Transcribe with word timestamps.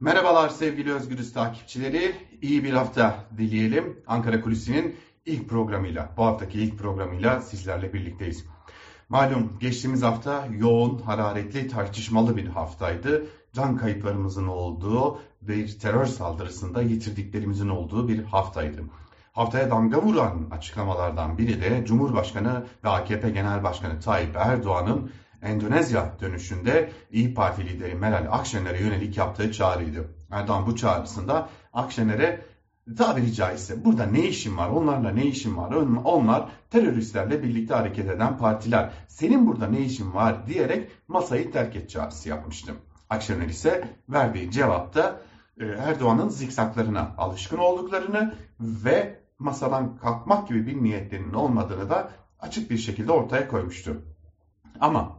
Merhabalar 0.00 0.48
sevgili 0.48 0.94
Özgürüz 0.94 1.32
takipçileri. 1.32 2.14
İyi 2.42 2.64
bir 2.64 2.72
hafta 2.72 3.24
dileyelim. 3.38 4.02
Ankara 4.06 4.40
Kulisi'nin 4.40 4.96
ilk 5.26 5.48
programıyla, 5.48 6.12
bu 6.16 6.24
haftaki 6.24 6.60
ilk 6.60 6.78
programıyla 6.78 7.40
sizlerle 7.40 7.92
birlikteyiz. 7.92 8.44
Malum 9.08 9.58
geçtiğimiz 9.60 10.02
hafta 10.02 10.46
yoğun, 10.58 10.98
hararetli, 10.98 11.68
tartışmalı 11.68 12.36
bir 12.36 12.46
haftaydı. 12.46 13.26
Can 13.52 13.76
kayıplarımızın 13.76 14.46
olduğu 14.46 15.20
bir 15.42 15.78
terör 15.78 16.06
saldırısında 16.06 16.82
yitirdiklerimizin 16.82 17.68
olduğu 17.68 18.08
bir 18.08 18.24
haftaydı. 18.24 18.82
Haftaya 19.32 19.70
damga 19.70 20.02
vuran 20.02 20.48
açıklamalardan 20.50 21.38
biri 21.38 21.60
de 21.60 21.84
Cumhurbaşkanı 21.86 22.66
ve 22.84 22.88
AKP 22.88 23.30
Genel 23.30 23.62
Başkanı 23.62 24.00
Tayyip 24.00 24.36
Erdoğan'ın 24.36 25.10
Endonezya 25.42 26.16
dönüşünde 26.20 26.92
İyi 27.10 27.34
Parti 27.34 27.66
lideri 27.66 27.94
Meral 27.94 28.26
Akşener'e 28.30 28.82
yönelik 28.82 29.16
yaptığı 29.16 29.52
çağrıydı. 29.52 30.04
Erdoğan 30.30 30.66
bu 30.66 30.76
çağrısında 30.76 31.48
Akşener'e 31.72 32.44
tabiri 32.98 33.34
caizse 33.34 33.84
burada 33.84 34.06
ne 34.06 34.24
işin 34.28 34.56
var, 34.56 34.68
onlarla 34.68 35.10
ne 35.10 35.24
işin 35.24 35.56
var, 35.56 35.72
onlar 36.04 36.48
teröristlerle 36.70 37.42
birlikte 37.42 37.74
hareket 37.74 38.10
eden 38.10 38.38
partiler, 38.38 38.90
senin 39.08 39.46
burada 39.46 39.66
ne 39.66 39.80
işin 39.80 40.14
var 40.14 40.46
diyerek 40.46 40.90
masayı 41.08 41.52
terk 41.52 41.76
et 41.76 41.90
çağrısı 41.90 42.28
yapmıştı. 42.28 42.72
Akşener 43.10 43.48
ise 43.48 43.88
verdiği 44.08 44.50
cevapta 44.50 45.20
e, 45.60 45.64
Erdoğan'ın 45.66 46.28
zikzaklarına 46.28 47.14
alışkın 47.18 47.58
olduklarını 47.58 48.34
ve 48.60 49.20
masadan 49.38 49.96
kalkmak 49.96 50.48
gibi 50.48 50.66
bir 50.66 50.82
niyetlerinin 50.82 51.34
olmadığını 51.34 51.90
da 51.90 52.10
açık 52.40 52.70
bir 52.70 52.78
şekilde 52.78 53.12
ortaya 53.12 53.48
koymuştu. 53.48 54.02
Ama 54.80 55.15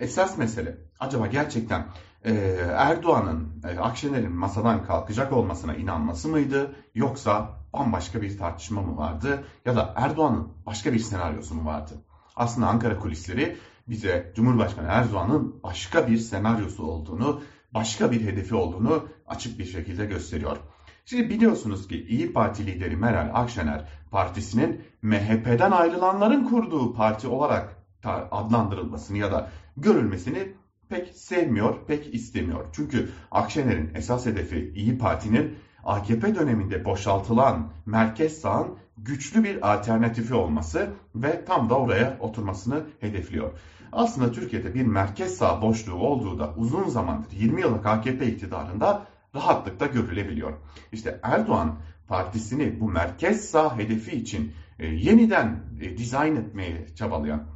esas 0.00 0.38
mesele 0.38 0.78
acaba 1.00 1.26
gerçekten 1.26 1.86
e, 2.24 2.32
Erdoğan'ın, 2.76 3.62
e, 3.68 3.78
Akşener'in 3.78 4.32
masadan 4.32 4.84
kalkacak 4.84 5.32
olmasına 5.32 5.74
inanması 5.74 6.28
mıydı 6.28 6.74
yoksa 6.94 7.60
bambaşka 7.72 8.22
bir 8.22 8.38
tartışma 8.38 8.82
mı 8.82 8.96
vardı 8.96 9.44
ya 9.64 9.76
da 9.76 9.94
Erdoğan'ın 9.96 10.48
başka 10.66 10.92
bir 10.92 10.98
senaryosu 10.98 11.54
mu 11.54 11.64
vardı? 11.64 11.94
Aslında 12.36 12.66
Ankara 12.66 12.98
kulisleri 12.98 13.56
bize 13.88 14.32
Cumhurbaşkanı 14.36 14.86
Erdoğan'ın 14.90 15.62
başka 15.62 16.08
bir 16.08 16.18
senaryosu 16.18 16.86
olduğunu, 16.86 17.42
başka 17.74 18.10
bir 18.10 18.20
hedefi 18.20 18.54
olduğunu 18.54 19.04
açık 19.26 19.58
bir 19.58 19.64
şekilde 19.64 20.06
gösteriyor. 20.06 20.56
Şimdi 21.04 21.30
biliyorsunuz 21.30 21.88
ki 21.88 22.06
İyi 22.08 22.32
Parti 22.32 22.66
lideri 22.66 22.96
Meral 22.96 23.30
Akşener 23.34 23.88
partisinin 24.10 24.84
MHP'den 25.02 25.70
ayrılanların 25.70 26.44
kurduğu 26.44 26.94
parti 26.94 27.28
olarak 27.28 27.79
adlandırılmasını 28.08 29.18
ya 29.18 29.32
da 29.32 29.50
görülmesini 29.76 30.52
pek 30.88 31.08
sevmiyor, 31.08 31.86
pek 31.86 32.14
istemiyor. 32.14 32.66
Çünkü 32.72 33.08
Akşener'in 33.30 33.90
esas 33.94 34.26
hedefi 34.26 34.72
İyi 34.74 34.98
Parti'nin 34.98 35.54
AKP 35.84 36.34
döneminde 36.34 36.84
boşaltılan 36.84 37.72
merkez 37.86 38.40
sağın 38.40 38.76
güçlü 38.98 39.44
bir 39.44 39.72
alternatifi 39.72 40.34
olması 40.34 40.90
ve 41.14 41.44
tam 41.44 41.70
da 41.70 41.78
oraya 41.78 42.16
oturmasını 42.20 42.86
hedefliyor. 43.00 43.52
Aslında 43.92 44.32
Türkiye'de 44.32 44.74
bir 44.74 44.86
merkez 44.86 45.36
sağ 45.36 45.62
boşluğu 45.62 45.94
olduğu 45.94 46.38
da 46.38 46.54
uzun 46.56 46.88
zamandır 46.88 47.32
20 47.32 47.60
yıllık 47.60 47.86
AKP 47.86 48.26
iktidarında 48.26 49.06
rahatlıkla 49.34 49.86
görülebiliyor. 49.86 50.52
İşte 50.92 51.20
Erdoğan 51.22 51.78
partisini 52.08 52.80
bu 52.80 52.88
merkez 52.88 53.50
sağ 53.50 53.78
hedefi 53.78 54.16
için 54.16 54.52
e, 54.78 54.86
yeniden 54.86 55.64
e, 55.80 55.96
dizayn 55.96 56.36
etmeye 56.36 56.86
çabalayan 56.96 57.46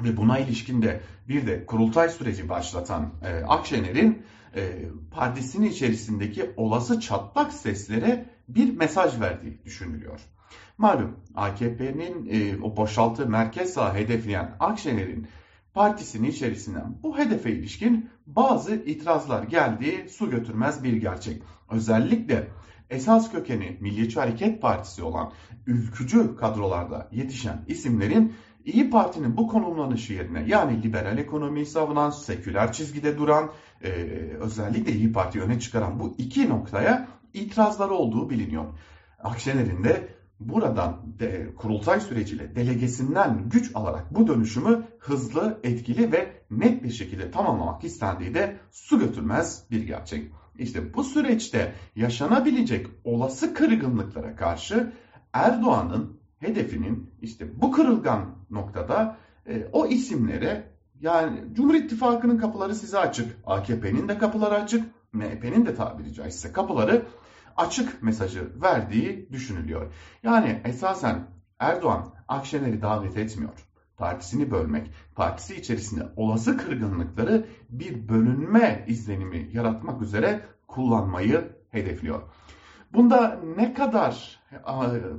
ve 0.00 0.16
buna 0.16 0.38
ilişkin 0.38 0.82
de 0.82 1.00
bir 1.28 1.46
de 1.46 1.66
kurultay 1.66 2.08
süreci 2.08 2.48
başlatan 2.48 3.12
e, 3.22 3.44
Akşener'in 3.44 4.22
e, 4.56 4.88
partisinin 5.10 5.70
içerisindeki 5.70 6.50
olası 6.56 7.00
çatlak 7.00 7.52
seslere 7.52 8.26
bir 8.48 8.76
mesaj 8.76 9.20
verdiği 9.20 9.64
düşünülüyor. 9.64 10.20
Malum 10.78 11.16
AKP'nin 11.34 12.28
e, 12.30 12.62
o 12.62 12.76
boşaltı 12.76 13.26
merkez 13.26 13.72
sağ 13.72 13.94
hedefleyen 13.94 14.56
Akşener'in 14.60 15.28
partisinin 15.74 16.30
içerisinden 16.30 16.98
bu 17.02 17.18
hedefe 17.18 17.52
ilişkin 17.52 18.10
bazı 18.26 18.74
itirazlar 18.74 19.42
geldiği 19.42 20.08
su 20.08 20.30
götürmez 20.30 20.84
bir 20.84 20.92
gerçek. 20.92 21.42
Özellikle 21.70 22.48
esas 22.90 23.32
kökeni 23.32 23.76
Milliyetçi 23.80 24.20
Hareket 24.20 24.62
Partisi 24.62 25.02
olan 25.02 25.32
ülkücü 25.66 26.36
kadrolarda 26.36 27.08
yetişen 27.12 27.64
isimlerin 27.66 28.32
İyi 28.64 28.90
Parti'nin 28.90 29.36
bu 29.36 29.48
konumlanışı 29.48 30.12
yerine 30.12 30.44
yani 30.46 30.82
liberal 30.82 31.18
ekonomiyi 31.18 31.66
savunan, 31.66 32.10
seküler 32.10 32.72
çizgide 32.72 33.18
duran, 33.18 33.50
e, 33.82 33.90
özellikle 34.40 34.92
İyi 34.92 35.12
Parti 35.12 35.40
öne 35.40 35.60
çıkaran 35.60 36.00
bu 36.00 36.14
iki 36.18 36.48
noktaya 36.48 37.08
itirazları 37.34 37.94
olduğu 37.94 38.30
biliniyor. 38.30 38.64
Akşener'in 39.22 39.84
de 39.84 40.08
buradan 40.40 41.18
de, 41.18 41.54
kurultay 41.56 42.00
süreciyle 42.00 42.56
delegesinden 42.56 43.48
güç 43.48 43.70
alarak 43.74 44.14
bu 44.14 44.26
dönüşümü 44.26 44.86
hızlı, 44.98 45.60
etkili 45.64 46.12
ve 46.12 46.32
net 46.50 46.82
bir 46.82 46.90
şekilde 46.90 47.30
tamamlamak 47.30 47.84
istendiği 47.84 48.34
de 48.34 48.56
su 48.70 48.98
götürmez 48.98 49.64
bir 49.70 49.82
gerçek. 49.82 50.30
İşte 50.58 50.94
bu 50.94 51.04
süreçte 51.04 51.72
yaşanabilecek 51.96 52.86
olası 53.04 53.54
kırgınlıklara 53.54 54.36
karşı 54.36 54.92
Erdoğan'ın 55.32 56.23
hedefinin 56.44 57.10
işte 57.22 57.60
bu 57.60 57.72
kırılgan 57.72 58.36
noktada 58.50 59.16
e, 59.48 59.68
o 59.72 59.86
isimlere 59.86 60.74
yani 61.00 61.40
Cumhur 61.52 61.74
İttifakı'nın 61.74 62.38
kapıları 62.38 62.74
size 62.74 62.98
açık, 62.98 63.36
AKP'nin 63.46 64.08
de 64.08 64.18
kapıları 64.18 64.54
açık, 64.54 64.84
MHP'nin 65.12 65.66
de 65.66 65.74
tabiri 65.74 66.14
caizse 66.14 66.52
kapıları 66.52 67.06
açık 67.56 68.02
mesajı 68.02 68.62
verdiği 68.62 69.28
düşünülüyor. 69.32 69.92
Yani 70.22 70.60
esasen 70.64 71.26
Erdoğan 71.58 72.14
Akşener'i 72.28 72.82
davet 72.82 73.16
etmiyor. 73.16 73.66
Partisini 73.96 74.50
bölmek, 74.50 74.90
partisi 75.14 75.56
içerisinde 75.56 76.08
olası 76.16 76.56
kırgınlıkları 76.56 77.46
bir 77.68 78.08
bölünme 78.08 78.84
izlenimi 78.88 79.50
yaratmak 79.52 80.02
üzere 80.02 80.40
kullanmayı 80.66 81.52
hedefliyor. 81.70 82.22
Bunda 82.94 83.40
ne 83.56 83.74
kadar 83.74 84.40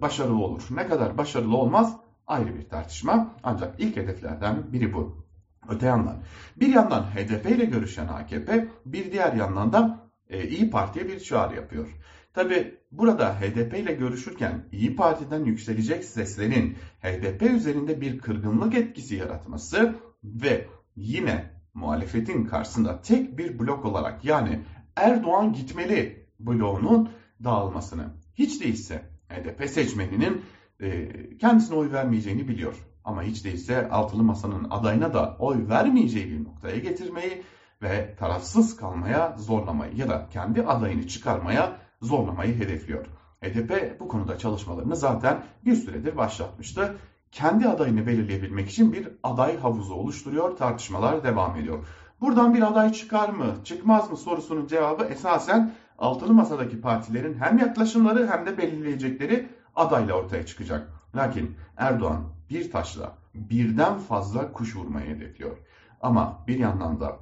başarılı 0.00 0.44
olur, 0.44 0.62
ne 0.70 0.86
kadar 0.86 1.18
başarılı 1.18 1.56
olmaz 1.56 1.96
ayrı 2.26 2.54
bir 2.54 2.68
tartışma. 2.68 3.34
Ancak 3.42 3.80
ilk 3.80 3.96
hedeflerden 3.96 4.72
biri 4.72 4.94
bu. 4.94 5.22
Öte 5.68 5.86
yandan 5.86 6.16
bir 6.56 6.68
yandan 6.68 7.02
HDP 7.02 7.46
ile 7.46 7.64
görüşen 7.64 8.08
AKP 8.08 8.68
bir 8.86 9.12
diğer 9.12 9.32
yandan 9.32 9.72
da 9.72 10.10
e, 10.28 10.48
İyi 10.48 10.70
Parti'ye 10.70 11.08
bir 11.08 11.20
çağrı 11.20 11.56
yapıyor. 11.56 11.88
Tabi 12.34 12.78
burada 12.92 13.40
HDP 13.40 13.74
ile 13.74 13.92
görüşürken 13.92 14.64
İyi 14.72 14.96
Parti'den 14.96 15.44
yükselecek 15.44 16.04
seslerin 16.04 16.76
HDP 17.02 17.42
üzerinde 17.42 18.00
bir 18.00 18.18
kırgınlık 18.18 18.74
etkisi 18.74 19.14
yaratması 19.14 19.94
ve 20.24 20.66
yine 20.96 21.50
muhalefetin 21.74 22.44
karşısında 22.44 23.02
tek 23.02 23.38
bir 23.38 23.58
blok 23.58 23.84
olarak 23.84 24.24
yani 24.24 24.60
Erdoğan 24.96 25.52
gitmeli 25.52 26.26
bloğunun 26.40 27.08
dağılmasını 27.44 28.08
hiç 28.34 28.60
değilse 28.60 29.02
HDP 29.28 29.70
seçmeninin 29.70 30.42
e, 30.80 31.08
kendisine 31.38 31.76
oy 31.76 31.92
vermeyeceğini 31.92 32.48
biliyor. 32.48 32.74
Ama 33.04 33.22
hiç 33.22 33.44
değilse 33.44 33.90
altılı 33.90 34.22
masanın 34.22 34.70
adayına 34.70 35.14
da 35.14 35.36
oy 35.38 35.68
vermeyeceği 35.68 36.30
bir 36.30 36.44
noktaya 36.44 36.78
getirmeyi 36.78 37.42
ve 37.82 38.14
tarafsız 38.18 38.76
kalmaya 38.76 39.36
zorlamayı 39.38 39.96
ya 39.96 40.08
da 40.08 40.28
kendi 40.30 40.62
adayını 40.62 41.08
çıkarmaya 41.08 41.76
zorlamayı 42.02 42.54
hedefliyor. 42.58 43.06
HDP 43.42 44.00
bu 44.00 44.08
konuda 44.08 44.38
çalışmalarını 44.38 44.96
zaten 44.96 45.44
bir 45.64 45.74
süredir 45.74 46.16
başlatmıştı. 46.16 46.96
Kendi 47.32 47.68
adayını 47.68 48.06
belirleyebilmek 48.06 48.70
için 48.70 48.92
bir 48.92 49.08
aday 49.22 49.58
havuzu 49.58 49.94
oluşturuyor, 49.94 50.56
tartışmalar 50.56 51.24
devam 51.24 51.56
ediyor. 51.56 51.86
Buradan 52.20 52.54
bir 52.54 52.62
aday 52.62 52.92
çıkar 52.92 53.28
mı, 53.28 53.56
çıkmaz 53.64 54.10
mı 54.10 54.16
sorusunun 54.16 54.66
cevabı 54.66 55.04
esasen 55.04 55.72
altılı 56.02 56.34
masadaki 56.34 56.80
partilerin 56.80 57.34
hem 57.34 57.58
yaklaşımları 57.58 58.28
hem 58.30 58.46
de 58.46 58.58
belirleyecekleri 58.58 59.48
adayla 59.76 60.14
ortaya 60.14 60.46
çıkacak. 60.46 60.88
Lakin 61.16 61.56
Erdoğan 61.76 62.24
bir 62.50 62.70
taşla 62.70 63.18
birden 63.34 63.98
fazla 63.98 64.52
kuş 64.52 64.76
vurmayı 64.76 65.06
hedefliyor. 65.06 65.58
Ama 66.00 66.44
bir 66.46 66.58
yandan 66.58 67.00
da 67.00 67.18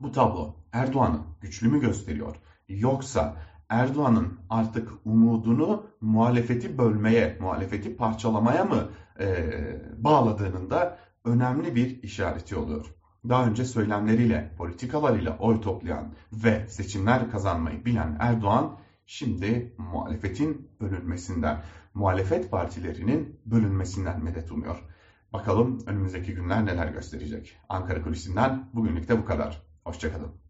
bu 0.00 0.12
tablo 0.12 0.56
Erdoğan'ı 0.72 1.20
güçlü 1.40 1.68
mü 1.68 1.80
gösteriyor? 1.80 2.36
Yoksa 2.68 3.36
Erdoğan'ın 3.68 4.38
artık 4.50 4.88
umudunu 5.04 5.86
muhalefeti 6.00 6.78
bölmeye, 6.78 7.38
muhalefeti 7.40 7.96
parçalamaya 7.96 8.64
mı 8.64 8.88
e, 9.20 9.52
bağladığının 9.96 10.70
da 10.70 10.98
önemli 11.24 11.74
bir 11.74 12.02
işareti 12.02 12.56
oluyor 12.56 12.97
daha 13.28 13.46
önce 13.46 13.64
söylemleriyle, 13.64 14.54
politikalarıyla 14.58 15.38
oy 15.38 15.60
toplayan 15.60 16.14
ve 16.32 16.68
seçimler 16.68 17.30
kazanmayı 17.30 17.84
bilen 17.84 18.16
Erdoğan 18.20 18.78
şimdi 19.06 19.74
muhalefetin 19.78 20.70
bölünmesinden, 20.80 21.62
muhalefet 21.94 22.50
partilerinin 22.50 23.40
bölünmesinden 23.46 24.24
medet 24.24 24.52
umuyor. 24.52 24.84
Bakalım 25.32 25.78
önümüzdeki 25.86 26.34
günler 26.34 26.66
neler 26.66 26.88
gösterecek. 26.88 27.56
Ankara 27.68 28.02
Kulisi'nden 28.02 28.70
bugünlük 28.74 29.08
de 29.08 29.18
bu 29.18 29.24
kadar. 29.24 29.62
Hoşçakalın. 29.84 30.47